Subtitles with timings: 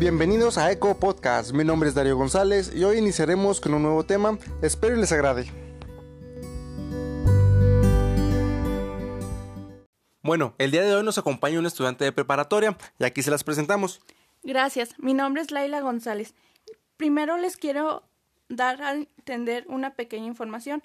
[0.00, 4.02] Bienvenidos a Eco Podcast, mi nombre es Darío González y hoy iniciaremos con un nuevo
[4.06, 5.44] tema, espero y les agrade.
[10.22, 13.44] Bueno, el día de hoy nos acompaña un estudiante de preparatoria y aquí se las
[13.44, 14.00] presentamos.
[14.42, 16.32] Gracias, mi nombre es Laila González.
[16.96, 18.02] Primero les quiero
[18.48, 20.82] dar a entender una pequeña información.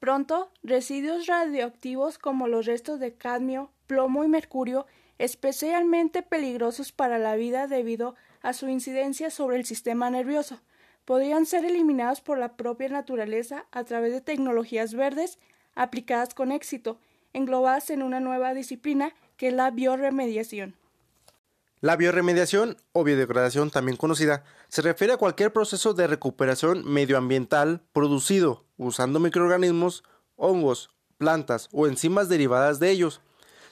[0.00, 4.86] Pronto, residuos radioactivos como los restos de cadmio, plomo y mercurio,
[5.18, 10.60] especialmente peligrosos para la vida debido a su incidencia sobre el sistema nervioso,
[11.04, 15.40] podrían ser eliminados por la propia naturaleza a través de tecnologías verdes
[15.74, 17.00] aplicadas con éxito,
[17.32, 20.76] englobadas en una nueva disciplina que es la bioremediación.
[21.80, 28.64] La bioremediación o biodegradación, también conocida, se refiere a cualquier proceso de recuperación medioambiental producido
[28.76, 30.04] usando microorganismos,
[30.36, 33.20] hongos, plantas o enzimas derivadas de ellos.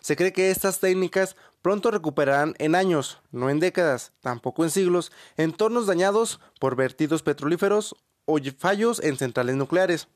[0.00, 5.10] Se cree que estas técnicas pronto recuperarán en años, no en décadas, tampoco en siglos,
[5.38, 10.08] entornos dañados por vertidos petrolíferos o fallos en centrales nucleares.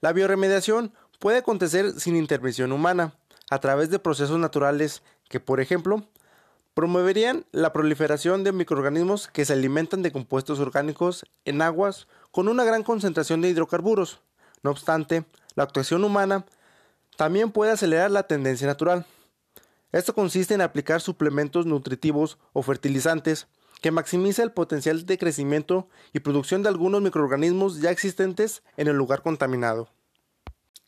[0.00, 3.12] La bioremediación puede acontecer sin intervención humana,
[3.50, 6.06] a través de procesos naturales que, por ejemplo,
[6.72, 12.64] promoverían la proliferación de microorganismos que se alimentan de compuestos orgánicos en aguas con una
[12.64, 14.22] gran concentración de hidrocarburos.
[14.62, 16.46] No obstante, la actuación humana
[17.18, 19.04] también puede acelerar la tendencia natural.
[19.92, 23.46] Esto consiste en aplicar suplementos nutritivos o fertilizantes
[23.82, 28.96] que maximiza el potencial de crecimiento y producción de algunos microorganismos ya existentes en el
[28.96, 29.88] lugar contaminado.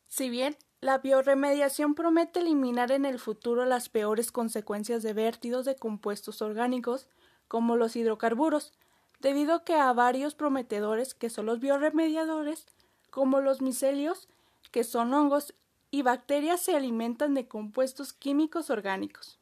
[0.08, 5.76] Si bien la bioremediación promete eliminar en el futuro las peores consecuencias de vértidos de
[5.76, 7.08] compuestos orgánicos,
[7.48, 8.72] como los hidrocarburos,
[9.20, 12.66] debido a que a varios prometedores que son los bioremediadores,
[13.10, 14.28] como los micelios,
[14.70, 15.54] que son hongos,
[15.94, 19.38] y bacterias se alimentan de compuestos químicos orgánicos.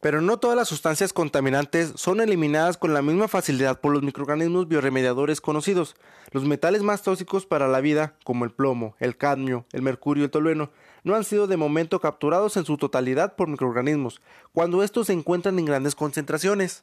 [0.00, 4.66] Pero no todas las sustancias contaminantes son eliminadas con la misma facilidad por los microorganismos
[4.66, 5.94] bioremediadores conocidos.
[6.32, 10.24] Los metales más tóxicos para la vida, como el plomo, el cadmio, el mercurio y
[10.24, 10.72] el tolueno,
[11.04, 14.20] no han sido de momento capturados en su totalidad por microorganismos,
[14.52, 16.82] cuando estos se encuentran en grandes concentraciones.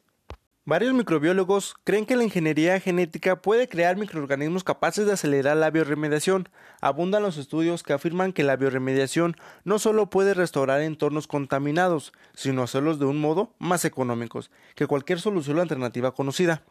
[0.68, 6.50] Varios microbiólogos creen que la ingeniería genética puede crear microorganismos capaces de acelerar la bioremediación.
[6.82, 9.34] Abundan los estudios que afirman que la bioremediación
[9.64, 15.20] no solo puede restaurar entornos contaminados, sino hacerlos de un modo más económicos que cualquier
[15.20, 16.62] solución alternativa conocida.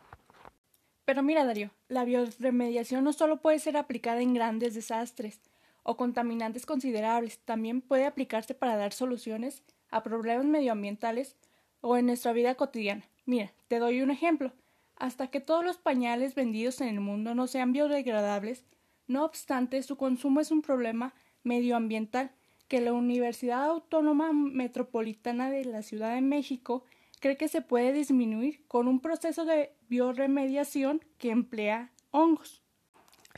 [1.06, 5.41] Pero mira, Darío, la bioremediación no solo puede ser aplicada en grandes desastres
[5.81, 11.35] o contaminantes considerables, también puede aplicarse para dar soluciones a problemas medioambientales
[11.81, 13.03] o en nuestra vida cotidiana.
[13.28, 14.54] Mira, te doy un ejemplo.
[14.96, 18.66] Hasta que todos los pañales vendidos en el mundo no sean biodegradables,
[19.06, 22.32] no obstante, su consumo es un problema medioambiental
[22.70, 26.86] que la Universidad Autónoma Metropolitana de la Ciudad de México
[27.20, 32.64] cree que se puede disminuir con un proceso de bioremediación que emplea hongos.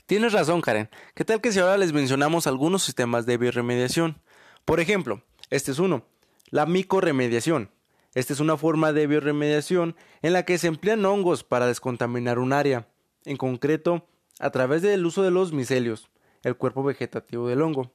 [0.06, 0.88] Tienes razón, Karen.
[1.16, 4.22] ¿Qué tal que si ahora les mencionamos algunos sistemas de bioremediación?
[4.66, 6.06] Por ejemplo, este es uno,
[6.52, 7.72] la micoremediación.
[8.16, 12.54] Esta es una forma de bioremediación en la que se emplean hongos para descontaminar un
[12.54, 12.88] área,
[13.26, 14.08] en concreto
[14.40, 16.10] a través del uso de los micelios,
[16.44, 17.92] el cuerpo vegetativo del hongo.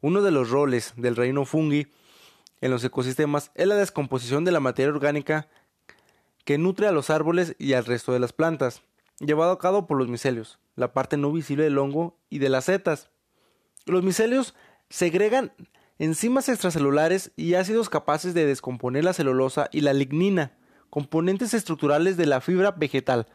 [0.00, 1.88] Uno de los roles del reino fungi
[2.60, 5.48] en los ecosistemas es la descomposición de la materia orgánica
[6.44, 8.80] que nutre a los árboles y al resto de las plantas,
[9.18, 12.64] llevado a cabo por los micelios, la parte no visible del hongo y de las
[12.64, 13.10] setas.
[13.84, 14.54] Los micelios
[14.88, 15.52] segregan
[15.98, 20.56] enzimas extracelulares y ácidos capaces de descomponer la celulosa y la lignina,
[20.90, 23.26] componentes estructurales de la fibra vegetal.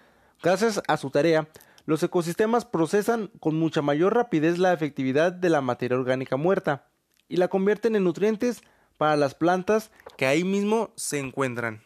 [0.42, 1.50] Gracias a su tarea,
[1.86, 6.88] los ecosistemas procesan con mucha mayor rapidez la efectividad de la materia orgánica muerta
[7.28, 8.62] y la convierten en nutrientes
[8.98, 11.84] para las plantas que ahí mismo se encuentran.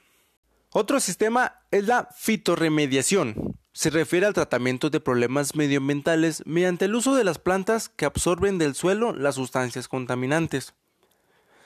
[0.71, 3.56] Otro sistema es la fitoremediación.
[3.77, 8.57] Se refiere al tratamiento de problemas medioambientales mediante el uso de las plantas que absorben
[8.57, 10.73] del suelo las sustancias contaminantes.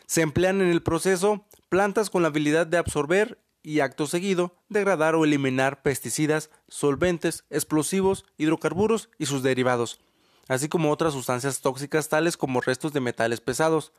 [0.08, 5.16] Se emplean en el proceso plantas con la habilidad de absorber y acto seguido degradar
[5.16, 10.02] o eliminar pesticidas, solventes, explosivos, hidrocarburos y sus derivados,
[10.50, 13.94] así como otras sustancias tóxicas tales como restos de metales pesados.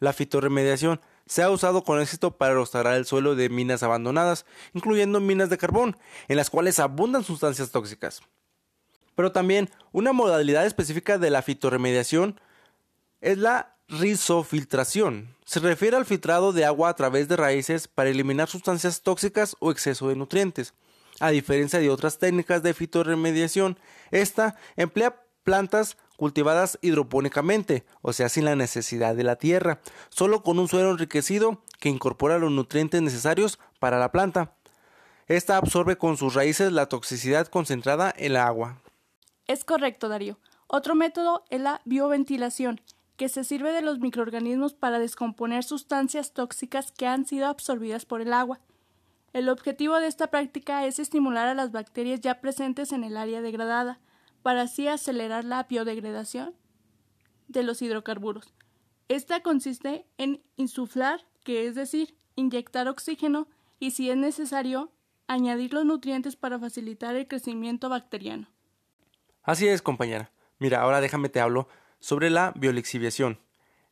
[0.00, 5.20] La fitoremediación se ha usado con éxito para restaurar el suelo de minas abandonadas, incluyendo
[5.20, 5.96] minas de carbón,
[6.28, 8.22] en las cuales abundan sustancias tóxicas.
[9.14, 12.40] Pero también una modalidad específica de la fitoremediación
[13.20, 15.34] es la rizofiltración.
[15.44, 19.70] Se refiere al filtrado de agua a través de raíces para eliminar sustancias tóxicas o
[19.70, 20.74] exceso de nutrientes.
[21.20, 23.78] A diferencia de otras técnicas de fitoremediación,
[24.10, 29.78] esta emplea plantas cultivadas hidropónicamente, o sea, sin la necesidad de la tierra,
[30.08, 34.52] solo con un suelo enriquecido que incorpora los nutrientes necesarios para la planta.
[35.28, 38.80] Esta absorbe con sus raíces la toxicidad concentrada en el agua.
[39.46, 40.38] Es correcto, Darío.
[40.66, 42.80] Otro método es la bioventilación,
[43.16, 48.22] que se sirve de los microorganismos para descomponer sustancias tóxicas que han sido absorbidas por
[48.22, 48.58] el agua.
[49.32, 53.40] El objetivo de esta práctica es estimular a las bacterias ya presentes en el área
[53.40, 54.00] degradada,
[54.48, 56.54] para así acelerar la biodegradación
[57.48, 58.54] de los hidrocarburos.
[59.08, 63.46] Esta consiste en insuflar, que es decir, inyectar oxígeno
[63.78, 64.90] y, si es necesario,
[65.26, 68.48] añadir los nutrientes para facilitar el crecimiento bacteriano.
[69.42, 70.32] Así es, compañera.
[70.58, 71.68] Mira, ahora déjame te hablo
[72.00, 73.40] sobre la biolixiviación.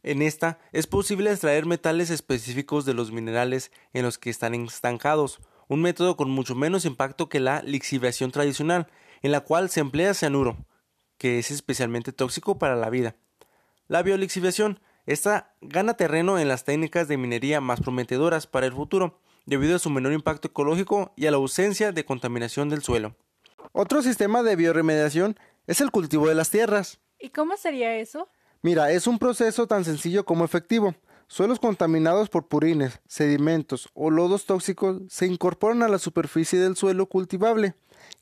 [0.03, 5.39] En esta es posible extraer metales específicos de los minerales en los que están estancados,
[5.69, 8.87] un método con mucho menos impacto que la lixiviación tradicional,
[9.27, 10.57] en la cual se emplea cianuro,
[11.19, 13.17] que es especialmente tóxico para la vida.
[13.89, 19.21] La biolixiviación esta gana terreno en las técnicas de minería más prometedoras para el futuro,
[19.45, 23.17] debido a su menor impacto ecológico y a la ausencia de contaminación del suelo.
[23.73, 25.37] Otro sistema de bioremediación
[25.67, 27.01] es el cultivo de las tierras.
[27.19, 28.29] ¿Y cómo sería eso?
[28.63, 30.95] Mira, es un proceso tan sencillo como efectivo.
[31.27, 37.07] Suelos contaminados por purines, sedimentos o lodos tóxicos se incorporan a la superficie del suelo
[37.07, 37.75] cultivable,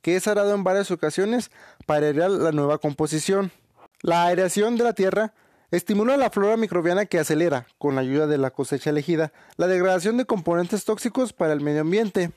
[0.03, 1.51] que es arado en varias ocasiones
[1.87, 3.53] para airear la nueva composición.
[4.01, 5.33] La aireación de la tierra
[5.71, 10.17] estimula la flora microbiana que acelera, con la ayuda de la cosecha elegida, la degradación
[10.17, 12.33] de componentes tóxicos para el medio ambiente.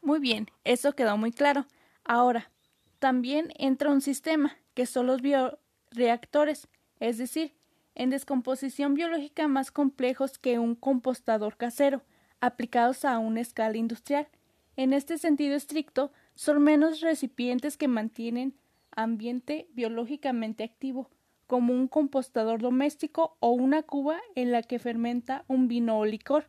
[0.00, 1.66] Muy bien, eso quedó muy claro.
[2.04, 2.50] Ahora,
[2.98, 6.68] también entra un sistema, que son los bioreactores,
[7.00, 7.54] es decir,
[7.94, 12.02] en descomposición biológica más complejos que un compostador casero,
[12.40, 14.28] aplicados a una escala industrial.
[14.76, 18.54] En este sentido estricto, son menos recipientes que mantienen
[18.90, 21.10] ambiente biológicamente activo,
[21.46, 26.48] como un compostador doméstico o una cuba en la que fermenta un vino o licor.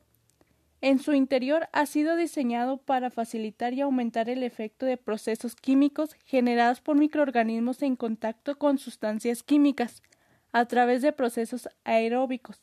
[0.81, 6.13] En su interior ha sido diseñado para facilitar y aumentar el efecto de procesos químicos
[6.25, 10.03] generados por microorganismos en contacto con sustancias químicas
[10.51, 12.61] a través de procesos aeróbicos,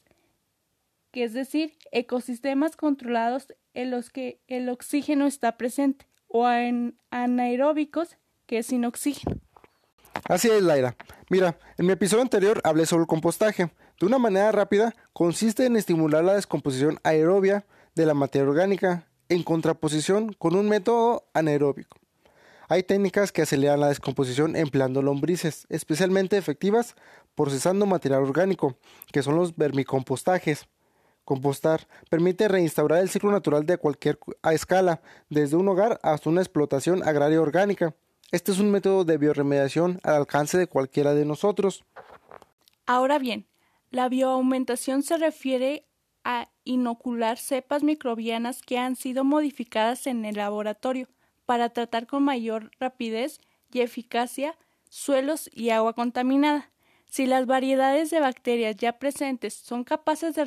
[1.10, 6.46] que es decir, ecosistemas controlados en los que el oxígeno está presente, o
[7.10, 8.16] anaeróbicos,
[8.46, 9.36] que es sin oxígeno.
[10.24, 10.96] Así es, Laira.
[11.28, 13.70] Mira, en mi episodio anterior hablé sobre el compostaje.
[13.98, 19.42] De una manera rápida, consiste en estimular la descomposición aerobia de la materia orgánica en
[19.42, 21.98] contraposición con un método anaeróbico.
[22.68, 26.94] Hay técnicas que aceleran la descomposición empleando lombrices, especialmente efectivas
[27.34, 28.76] procesando material orgánico,
[29.12, 30.66] que son los vermicompostajes.
[31.30, 34.18] Compostar permite reinstaurar el ciclo natural de cualquier
[34.50, 37.94] escala, desde un hogar hasta una explotación agraria orgánica.
[38.32, 41.84] Este es un método de bioremediación al alcance de cualquiera de nosotros.
[42.84, 43.46] Ahora bien,
[43.92, 45.86] la bioaumentación se refiere
[46.24, 51.06] a inocular cepas microbianas que han sido modificadas en el laboratorio
[51.46, 53.38] para tratar con mayor rapidez
[53.70, 56.72] y eficacia suelos y agua contaminada.
[57.06, 60.44] Si las variedades de bacterias ya presentes son capaces de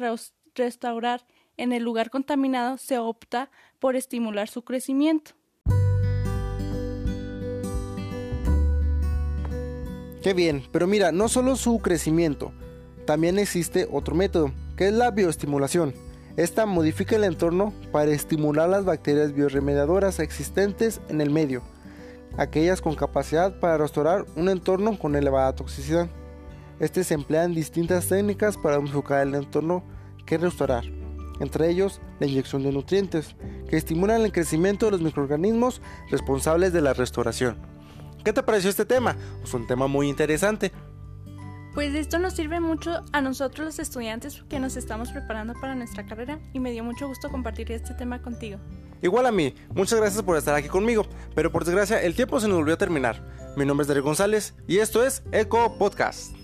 [0.56, 1.26] restaurar
[1.58, 5.32] en el lugar contaminado, se opta por estimular su crecimiento.
[10.22, 12.54] Qué bien, pero mira, no solo su crecimiento,
[13.06, 15.94] también existe otro método, que es la bioestimulación.
[16.38, 21.62] Esta modifica el entorno para estimular las bacterias bioremediadoras existentes en el medio,
[22.38, 26.08] aquellas con capacidad para restaurar un entorno con elevada toxicidad.
[26.80, 29.84] Este se emplea en distintas técnicas para enfocar el entorno
[30.26, 30.84] que restaurar,
[31.40, 33.36] entre ellos la inyección de nutrientes,
[33.70, 37.58] que estimulan el crecimiento de los microorganismos responsables de la restauración.
[38.24, 39.16] ¿Qué te pareció este tema?
[39.44, 40.72] Es un tema muy interesante.
[41.74, 46.06] Pues esto nos sirve mucho a nosotros los estudiantes que nos estamos preparando para nuestra
[46.06, 48.60] carrera y me dio mucho gusto compartir este tema contigo.
[49.02, 52.48] Igual a mí, muchas gracias por estar aquí conmigo, pero por desgracia el tiempo se
[52.48, 53.22] nos volvió a terminar.
[53.58, 56.43] Mi nombre es Darío González y esto es Eco Podcast.